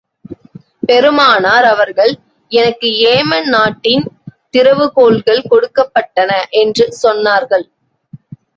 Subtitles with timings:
[0.85, 2.13] பெருமானார் அவர்கள்,
[2.51, 4.05] எனக்கு ஏமன் நாட்டின்
[4.49, 6.31] திறவு கோல்கள் கொடுக்கப் பட்டன
[6.49, 7.65] என்று சொன்னார்கள்.